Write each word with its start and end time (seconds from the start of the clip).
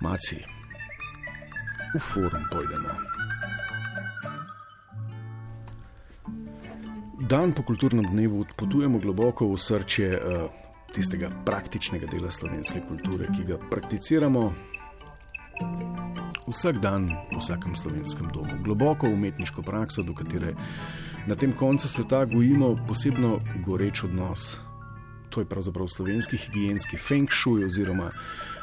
Maci, 0.00 0.38
v 1.94 1.98
forum 1.98 2.44
pojdemo. 2.52 2.92
Dan 7.28 7.52
po 7.52 7.62
kulturnem 7.66 8.06
dnevu 8.06 8.46
potujemo 8.56 9.02
globoko 9.02 9.50
v 9.50 9.58
srce 9.58 10.06
uh, 10.14 10.46
tistega 10.94 11.28
praktičnega 11.44 12.06
dela 12.06 12.30
slovenske 12.30 12.80
kulture, 12.86 13.26
ki 13.34 13.42
ga 13.42 13.58
prakticiramo 13.58 14.42
vsak 16.46 16.78
dan 16.78 17.10
v 17.34 17.42
vsakem 17.42 17.74
slovenskem 17.74 18.30
domu. 18.30 18.54
Globoko 18.62 19.10
umetniško 19.10 19.66
prakso, 19.66 20.06
do 20.06 20.14
katere 20.14 20.54
na 21.26 21.34
tem 21.34 21.52
koncu 21.52 21.88
sveta 21.88 22.24
gojimo 22.24 22.78
posebno 22.86 23.42
goreč 23.66 24.06
odnos. 24.06 24.67
To 25.30 25.40
je 25.40 25.46
pravzaprav 25.46 25.88
slovenski 25.88 26.36
higijenski 26.36 26.96
feng 26.96 27.28
shui, 27.30 27.64
oziroma 27.64 28.10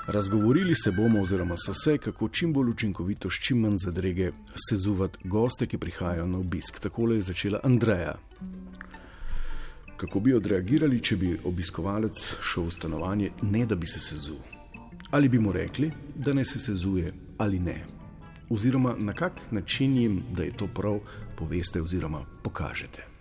razgovorili 0.07 0.75
se 0.75 0.91
bomo, 0.91 1.21
oziroma 1.21 1.55
so 1.57 1.73
se, 1.73 1.97
kako 1.97 2.29
čim 2.29 2.54
bolj 2.54 2.70
učinkovito, 2.70 3.29
s 3.29 3.33
čim 3.33 3.60
manj 3.60 3.78
zadrege, 3.78 4.32
sezuvati 4.69 5.19
goste, 5.24 5.65
ki 5.65 5.78
prihajajo 5.78 6.28
na 6.28 6.38
obisk. 6.38 6.79
Tako 6.79 7.11
je 7.11 7.21
začela 7.21 7.60
Andreja. 7.64 8.15
Kako 9.97 10.19
bi 10.19 10.33
odreagirali, 10.33 11.00
če 11.01 11.18
bi 11.18 11.38
obiskovalec 11.43 12.36
šel 12.43 12.68
v 12.68 12.71
stanovanje, 12.71 13.32
ne 13.41 13.66
da 13.66 13.75
bi 13.75 13.88
se 13.88 14.00
sezul? 14.00 14.41
Ali 15.11 15.29
bi 15.29 15.39
mu 15.39 15.52
rekli, 15.52 15.91
da 16.16 16.33
ne 16.33 16.46
se 16.46 16.60
sezuje 16.60 17.13
ali 17.38 17.60
ne? 17.60 17.86
Oziroma 18.50 18.96
na 19.00 19.13
kak 19.13 19.39
način 19.52 19.97
jim, 19.97 20.24
da 20.32 20.43
je 20.43 20.57
to 20.57 20.68
prav, 20.68 21.00
poveste 21.36 21.82
oziroma 21.82 22.25
pokažete. 22.43 23.14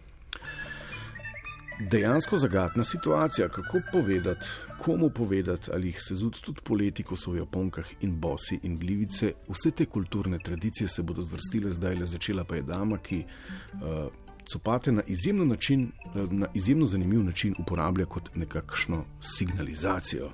Dejansko 1.78 2.36
zagatna 2.36 2.84
situacija, 2.84 3.48
kako 3.48 3.80
povedati, 3.92 4.46
komu 4.78 5.10
povedati, 5.10 5.70
ali 5.72 5.86
jih 5.86 6.02
se 6.02 6.14
zudi 6.14 6.38
tudi 6.40 6.60
poleti, 6.64 7.02
ko 7.02 7.16
so 7.16 7.30
v 7.30 7.38
Japonkah 7.38 7.86
in 8.00 8.14
bosi 8.20 8.60
in 8.62 8.78
glivice. 8.78 9.32
Vse 9.48 9.70
te 9.70 9.86
kulturne 9.86 10.38
tradicije 10.38 10.88
se 10.88 11.02
bodo 11.02 11.22
zvrstile, 11.22 11.72
zdaj 11.72 11.94
le 11.94 12.06
začela 12.06 12.44
pa 12.44 12.56
je 12.56 12.62
dama, 12.62 12.98
ki 12.98 13.24
uh, 13.24 14.12
copate 14.52 14.92
na 14.92 15.02
izjemno, 15.06 15.44
način, 15.44 15.90
uh, 16.14 16.32
na 16.32 16.46
izjemno 16.54 16.86
zanimiv 16.86 17.24
način 17.24 17.54
uporablja 17.58 18.06
kot 18.06 18.30
nekakšno 18.34 19.04
signalizacijo. 19.20 20.30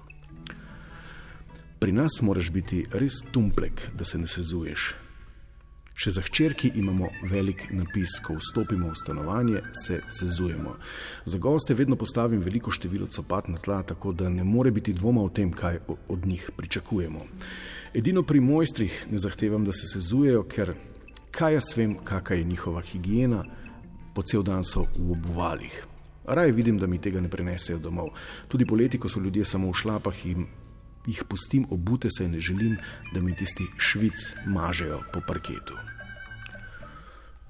Pri 1.78 1.92
nas 1.92 2.20
moraš 2.22 2.50
biti 2.50 2.86
res 2.92 3.22
tumplek, 3.32 3.88
da 3.97 4.04
se 4.04 4.19
ne 4.19 4.28
sezuješ. 4.28 4.94
Še 6.01 6.15
za 6.17 6.23
hčerki 6.25 6.70
imamo 6.81 7.11
velik 7.29 7.67
napis, 7.77 8.15
ko 8.25 8.39
vstopimo 8.39 8.89
v 8.89 8.97
stanovanje, 8.97 9.61
se 9.77 9.98
sezujemo. 10.09 10.79
Za 11.27 11.39
goste 11.39 11.75
vedno 11.77 11.97
postavim 12.01 12.41
veliko 12.41 12.73
število 12.73 13.06
copat 13.12 13.51
na 13.53 13.59
tla, 13.61 13.83
tako 13.83 14.15
da 14.17 14.31
ne 14.33 14.45
more 14.45 14.71
biti 14.73 14.95
dvoma 14.97 15.21
o 15.21 15.28
tem, 15.28 15.53
kaj 15.53 15.83
od 16.09 16.27
njih 16.27 16.51
pričakujemo. 16.56 17.27
Edino 17.93 18.23
pri 18.23 18.41
mojstrih 18.41 18.97
ne 19.11 19.19
zahtevam, 19.19 19.65
da 19.65 19.77
se 19.77 19.91
sezujejo, 19.93 20.47
ker 20.48 20.73
kaj 21.37 21.59
jaz 21.59 21.69
vem, 21.77 21.98
kakšna 22.05 22.37
je 22.37 22.48
njihova 22.48 22.81
higiena, 22.81 23.45
po 24.15 24.23
cel 24.23 24.43
dan 24.43 24.65
so 24.65 24.87
v 24.97 25.12
obuvalih. 25.12 25.83
Raje 26.25 26.53
vidim, 26.53 26.78
da 26.78 26.87
mi 26.87 26.98
tega 26.98 27.21
ne 27.21 27.28
prenesejo 27.28 27.78
domov. 27.78 28.15
Tudi 28.48 28.65
poleti, 28.65 28.98
ko 28.98 29.09
so 29.09 29.21
ljudje 29.21 29.45
samo 29.45 29.69
v 29.69 29.77
šlapah 29.77 30.27
in 30.27 30.47
jih 31.06 31.25
pustim 31.29 31.67
obute, 31.70 32.09
saj 32.11 32.29
ne 32.29 32.41
želim, 32.41 32.77
da 33.15 33.20
mi 33.20 33.37
tisti 33.37 33.65
švic 33.79 34.34
mažejo 34.47 35.01
po 35.12 35.20
parketu. 35.27 35.75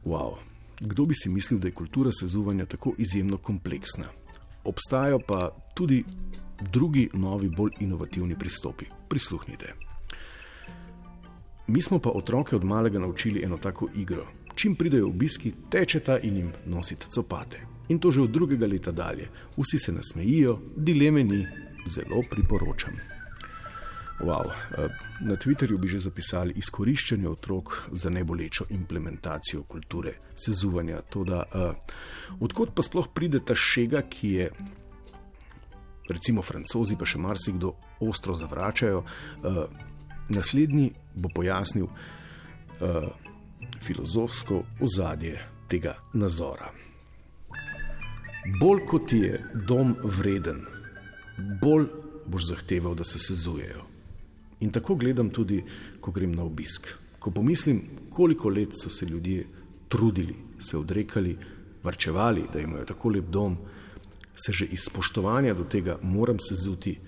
Wow. 0.05 0.37
Kdo 0.81 1.05
bi 1.05 1.15
si 1.15 1.29
mislil, 1.29 1.61
da 1.61 1.69
je 1.69 1.75
kultura 1.75 2.11
sezuvanja 2.13 2.67
tako 2.67 2.95
izjemno 2.99 3.37
kompleksna? 3.37 4.05
Obstajajo 4.65 5.19
pa 5.27 5.51
tudi 5.75 6.05
drugi, 6.61 7.09
novi, 7.13 7.49
bolj 7.49 7.71
inovativni 7.81 8.39
pristopi. 8.39 8.85
Prisluhnite. 9.09 9.75
Mi 11.67 11.83
smo 11.83 11.99
pa 11.99 12.11
otroke 12.11 12.57
od 12.57 12.65
malega 12.65 12.99
naučili 12.99 13.43
eno 13.45 13.59
tako 13.59 13.89
igro. 13.95 14.27
Čim 14.55 14.75
pridejo 14.75 15.07
obiski, 15.07 15.53
tečeta 15.71 16.19
in 16.19 16.37
jim 16.37 16.53
nosite 16.67 17.07
copate. 17.15 17.61
In 17.89 17.99
to 17.99 18.11
že 18.11 18.23
od 18.23 18.31
drugega 18.31 18.67
leta 18.67 18.93
dalje. 18.93 19.29
Vsi 19.57 19.79
se 19.79 19.93
nasmejijo, 19.93 20.59
dileme 20.77 21.25
ni, 21.25 21.47
zelo 21.87 22.23
priporočam. 22.31 22.95
Wow. 24.21 24.51
Eh, 24.51 24.89
na 25.21 25.37
Twitterju 25.37 25.79
bi 25.79 25.89
že 25.89 25.99
zapisali 25.99 26.53
izkoriščanje 26.57 27.29
otrok 27.29 27.89
za 27.93 28.11
nebolečo 28.11 28.65
implementacijo 28.71 29.63
kulture, 29.63 30.13
sezuvanja. 30.37 31.01
Toda, 31.01 31.43
uh, 31.55 31.75
odkot 32.41 32.75
pa 32.75 32.83
sploh 32.83 33.09
pride 33.15 33.41
ta 33.45 33.55
šega, 33.55 34.03
ki 34.03 34.33
je, 34.33 34.51
recimo, 36.09 36.43
francozi, 36.43 36.97
pa 36.99 37.09
še 37.09 37.19
marsikdo 37.19 37.75
ostro 38.01 38.35
zavračajo. 38.35 39.01
Uh, 39.01 39.65
naslednji 40.29 40.93
bo 41.15 41.29
pojasnil 41.35 41.89
uh, 41.89 43.09
filozofsko 43.81 44.63
ozadje 44.81 45.41
tega 45.69 45.97
nazora. 46.13 46.71
Bolj 48.61 48.85
kot 48.89 49.13
je 49.13 49.41
dom 49.69 49.97
vreden, 50.05 50.65
bolj 51.61 51.89
boš 52.27 52.53
zahteval, 52.53 52.95
da 52.95 53.05
se 53.05 53.19
sezujejo. 53.19 53.90
In 54.61 54.71
tako 54.73 54.95
gledam 54.95 55.31
tudi, 55.31 55.63
ko 56.01 56.11
grem 56.11 56.33
na 56.37 56.45
obisk. 56.45 56.89
Ko 57.19 57.31
pomislim, 57.31 57.83
koliko 58.11 58.49
let 58.49 58.77
so 58.83 58.91
se 58.91 59.07
ljudje 59.07 59.47
trudili, 59.89 60.35
se 60.61 60.77
odrekali, 60.79 61.37
varčevali, 61.83 62.45
da 62.53 62.61
imajo 62.61 62.85
tako 62.85 63.09
lep 63.09 63.25
dom, 63.25 63.57
se 64.35 64.53
že 64.53 64.65
iz 64.65 64.85
spoštovanja 64.87 65.55
do 65.55 65.65
tega 65.65 65.99
moram 66.03 66.39
sezuti 66.41 66.99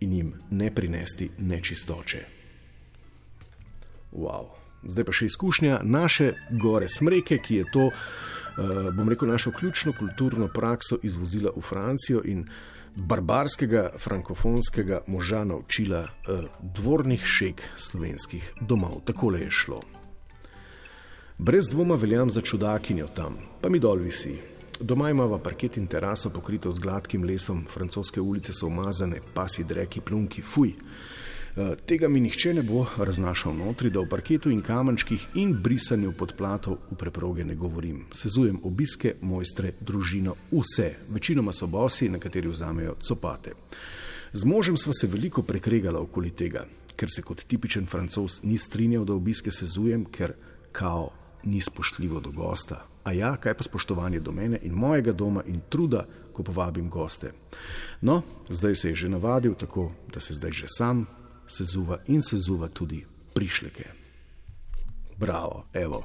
in 0.00 0.12
jim 0.12 0.32
ne 0.50 0.74
prinesti 0.74 1.30
nečistoče. 1.38 2.24
Wow. 4.12 4.46
Zdaj 4.84 5.04
pa 5.04 5.12
še 5.12 5.26
izkušnja 5.26 5.80
naše 5.82 6.32
gore 6.50 6.88
smreke, 6.88 7.38
ki 7.38 7.54
je 7.62 7.64
to, 7.72 7.90
bom 8.92 9.08
rekel, 9.08 9.28
našo 9.28 9.52
ključno 9.52 9.92
kulturno 9.98 10.48
prakso 10.48 10.98
izvozila 11.02 11.50
v 11.56 11.60
Francijo 11.60 12.22
in 12.24 12.46
barbarskega 12.96 13.90
frankofonskega 13.98 15.00
moža 15.06 15.44
naučila 15.44 16.00
uh, 16.00 16.44
dvornih 16.62 17.24
šeg 17.24 17.60
slovenskih 17.76 18.52
domov. 18.60 19.00
Tako 19.04 19.34
je 19.36 19.50
šlo. 19.50 19.80
Brez 21.38 21.68
dvoma 21.68 21.94
veljam 21.94 22.30
za 22.30 22.40
čudakinjo 22.40 23.06
tam, 23.06 23.36
pa 23.60 23.68
mi 23.68 23.78
dol 23.78 23.98
visi. 23.98 24.38
Doma 24.80 25.10
imamo 25.10 25.38
parket 25.38 25.76
in 25.76 25.86
teraso 25.86 26.30
pokrito 26.30 26.72
z 26.72 26.78
gladkim 26.78 27.24
lesom, 27.24 27.64
francoske 27.70 28.20
ulice 28.20 28.52
so 28.52 28.66
umazane, 28.66 29.20
pasi, 29.34 29.64
dreki, 29.64 30.00
plunki, 30.00 30.42
fuj. 30.42 30.74
Eh, 31.56 31.76
tega 31.86 32.08
mi 32.08 32.20
nihče 32.20 32.54
ne 32.54 32.62
bo 32.62 32.86
raznašal 32.96 33.54
notri, 33.54 33.90
da 33.90 34.00
o 34.00 34.06
parketu 34.10 34.50
in 34.50 34.60
kamenčkih 34.62 35.26
in 35.38 35.52
brisanju 35.62 36.10
podplatov 36.18 36.80
v 36.90 36.96
preproge 36.98 37.44
ne 37.44 37.54
govorim. 37.54 38.00
Sezujem 38.12 38.58
obiske, 38.64 39.12
mojstre, 39.22 39.70
družino, 39.80 40.34
vse, 40.50 40.88
večinoma 41.14 41.52
so 41.52 41.70
bosi, 41.70 42.08
na 42.08 42.18
kateri 42.18 42.50
vzamejo 42.50 42.96
copate. 43.06 43.54
Z 44.32 44.44
možem 44.44 44.76
sva 44.76 44.92
se 44.92 45.06
veliko 45.06 45.42
prekregala 45.42 46.00
okoli 46.00 46.34
tega, 46.34 46.66
ker 46.96 47.10
se 47.10 47.22
kot 47.22 47.46
tipičen 47.46 47.86
francos 47.86 48.42
ni 48.42 48.58
strinjal, 48.58 49.04
da 49.04 49.14
obiske 49.14 49.54
sezujem, 49.54 50.10
ker 50.10 50.34
kao 50.72 51.12
ni 51.44 51.60
spoštljivo 51.60 52.20
do 52.20 52.34
gosta. 52.34 52.82
A 53.04 53.12
ja, 53.12 53.36
kaj 53.36 53.54
pa 53.54 53.62
spoštovanje 53.62 54.20
do 54.20 54.32
mene 54.32 54.58
in 54.62 54.74
mojega 54.74 55.12
doma 55.12 55.46
in 55.46 55.62
truda, 55.70 56.02
ko 56.32 56.42
povabim 56.42 56.90
goste. 56.90 57.30
No, 58.00 58.22
zdaj 58.48 58.74
se 58.74 58.88
je 58.88 58.94
že 58.94 59.08
navadil, 59.08 59.54
tako 59.54 59.92
da 60.14 60.20
se 60.20 60.34
zdaj 60.34 60.52
že 60.52 60.66
sam 60.68 61.06
sezuva 61.46 62.00
in 62.06 62.22
sezuva 62.22 62.68
tudi 62.68 63.04
prišleke. 63.34 63.84
Bravo, 65.18 65.64
evo. 65.72 66.04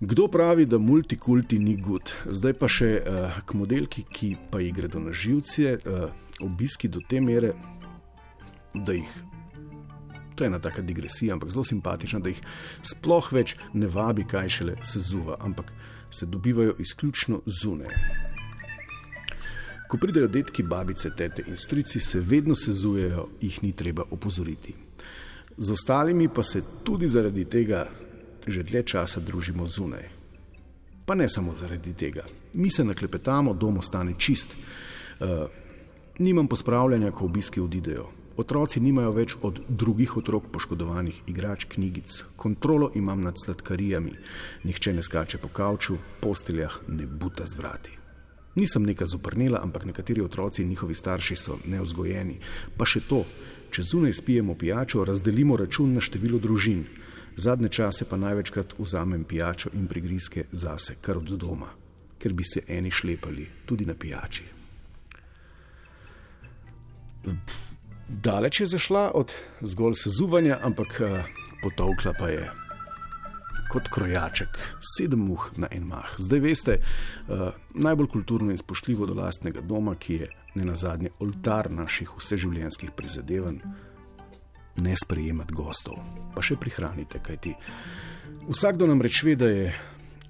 Kdo 0.00 0.26
pravi, 0.28 0.66
da 0.66 0.78
multikulti 0.78 1.58
ni 1.58 1.76
gud? 1.76 2.10
Zdaj 2.26 2.54
pa 2.58 2.66
še 2.66 2.88
uh, 2.98 3.36
k 3.46 3.54
modelki, 3.54 4.02
ki 4.10 4.32
pa 4.50 4.58
ji 4.58 4.72
gredo 4.74 4.98
na 4.98 5.12
živce, 5.14 5.76
uh, 5.78 6.08
obiski 6.42 6.90
do 6.90 6.98
te 7.08 7.20
mere, 7.22 7.52
da 8.74 8.96
jih. 8.96 9.12
To 10.34 10.42
je 10.42 10.50
ena 10.50 10.58
taka 10.58 10.82
digresija, 10.82 11.36
ampak 11.36 11.54
zelo 11.54 11.62
simpatična, 11.64 12.18
da 12.18 12.32
jih 12.32 12.42
sploh 12.82 13.30
več 13.30 13.54
ne 13.78 13.86
vabi, 13.86 14.26
kaj 14.26 14.50
šele 14.58 14.76
sezuva, 14.82 15.38
ampak 15.38 15.70
se 16.10 16.26
dobivajo 16.26 16.74
izključno 16.82 17.44
zunaj. 17.46 18.31
Ko 19.92 19.98
pridejo 20.00 20.28
detki, 20.28 20.62
babice, 20.62 21.10
tete 21.12 21.42
in 21.46 21.56
strici, 21.56 22.00
se 22.00 22.20
vedno 22.20 22.54
sezujejo, 22.56 23.26
jih 23.40 23.58
ni 23.62 23.72
treba 23.76 24.06
opozoriti. 24.10 24.72
Z 25.56 25.70
ostalimi 25.72 26.28
pa 26.28 26.42
se 26.42 26.62
tudi 26.84 27.08
zaradi 27.08 27.44
tega 27.44 27.88
že 28.46 28.62
dlje 28.62 28.82
časa 28.82 29.20
družimo 29.20 29.66
zunaj. 29.66 30.08
Pa 31.04 31.14
ne 31.14 31.28
samo 31.28 31.52
zaradi 31.54 31.92
tega. 31.92 32.24
Mi 32.54 32.70
se 32.70 32.84
naklepetamo, 32.84 33.54
dom 33.54 33.78
ostane 33.78 34.14
čist. 34.18 34.56
Uh, 35.20 35.28
nimam 36.18 36.48
pospravljanja, 36.48 37.12
ko 37.12 37.28
obiski 37.28 37.60
odidejo. 37.60 38.08
Otroci 38.36 38.80
nimajo 38.80 39.12
več 39.12 39.36
od 39.42 39.60
drugih 39.68 40.16
otrok 40.16 40.48
poškodovanih 40.52 41.20
igrač, 41.26 41.68
knjigic. 41.68 42.22
Kontrolo 42.36 42.90
imam 42.94 43.20
nad 43.20 43.36
sladkarijami. 43.44 44.16
Nihče 44.64 44.92
ne 44.92 45.02
skače 45.02 45.38
po 45.38 45.52
kavču, 45.52 46.00
posteljah 46.20 46.80
ne 46.88 47.06
buta 47.06 47.46
z 47.46 47.60
vrati. 47.60 48.01
Nisem 48.54 48.84
neka 48.84 49.06
zoprnela, 49.06 49.60
ampak 49.62 49.84
nekateri 49.84 50.20
otroci 50.20 50.62
in 50.62 50.68
njihovi 50.68 50.94
starši 50.94 51.36
so 51.36 51.58
neozgojeni. 51.66 52.38
Pa 52.76 52.84
še 52.84 53.00
to, 53.08 53.24
Če 53.72 53.82
zunaj 53.82 54.12
spijemo 54.12 54.54
pijačo, 54.54 55.04
razdelimo 55.04 55.56
račun 55.56 55.94
na 55.96 56.00
število 56.04 56.38
družin. 56.38 56.82
Zadnje 57.40 57.70
čase 57.72 58.04
pa 58.04 58.18
največkrat 58.20 58.74
vzamem 58.78 59.24
pijačo 59.24 59.70
in 59.72 59.86
prigrizke 59.88 60.44
zase, 60.52 60.98
kar 61.00 61.16
od 61.16 61.30
doma, 61.40 61.70
ker 62.20 62.34
bi 62.36 62.44
se 62.44 62.60
eni 62.68 62.90
šlepali 62.90 63.46
tudi 63.66 63.86
na 63.88 63.94
pijači. 63.94 64.44
Daleč 68.08 68.60
je 68.60 68.66
zašla 68.74 69.10
od 69.14 69.32
zgolj 69.62 69.96
sezuvanja, 70.02 70.58
ampak 70.62 71.00
eh, 71.00 71.24
potovkla 71.62 72.12
pa 72.18 72.28
je 72.28 72.50
kot 73.72 73.88
krojaček, 73.92 74.58
sedem 74.94 75.24
muh 75.28 75.48
na 75.56 75.70
en 75.72 75.86
mah. 75.88 76.12
Zdaj 76.20 76.42
veste, 76.44 76.78
uh, 76.78 77.48
najbolj 77.74 78.10
kulturno 78.12 78.52
in 78.52 78.60
spoštljivo 78.60 79.08
do 79.08 79.16
lastnega 79.16 79.64
doma, 79.64 79.94
ki 79.96 80.18
je 80.20 80.28
ne 80.54 80.66
na 80.68 80.76
zadnje 80.76 81.14
oltar 81.24 81.70
naših 81.72 82.12
vseživljenjskih 82.18 82.92
prizadevanj, 82.96 83.62
ne 84.82 84.96
sprejemati 84.96 85.56
gostov, 85.56 86.00
pa 86.34 86.44
še 86.44 86.58
prihranite, 86.60 87.20
kaj 87.24 87.40
ti. 87.44 87.54
Vsakdo 88.48 88.88
nam 88.88 89.00
reče, 89.02 89.36
da 89.36 89.48
je 89.48 89.72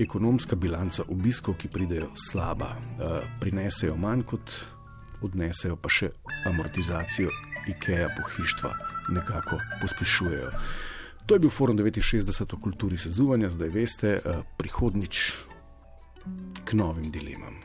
ekonomska 0.03 0.57
bilanca 0.57 1.05
obiskov, 1.11 1.59
ki 1.59 1.71
pridejo 1.73 2.13
slaba, 2.19 2.77
uh, 2.77 3.19
prinesejo 3.43 3.99
manj 3.99 4.27
kot 4.35 4.57
odnesejo, 5.23 5.77
pa 5.79 5.91
še 5.91 6.11
amortizacijo 6.47 7.31
IKEA 7.71 8.09
pohištva 8.17 8.75
nekako 9.15 9.59
pospešujejo. 9.81 10.51
To 11.33 11.37
je 11.37 11.41
bil 11.41 11.51
Forum 11.51 11.79
69 12.01 12.53
o 12.53 12.57
kulturi 12.61 12.97
sezuvanja, 12.97 13.49
zdaj 13.51 13.69
veste, 13.69 14.09
eh, 14.21 14.43
prihodnič 14.57 15.33
k 16.65 16.73
novim 16.73 17.09
dilemam. 17.11 17.57